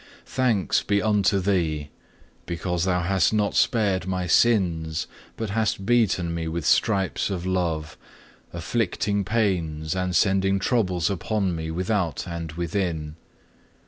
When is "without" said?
11.69-12.27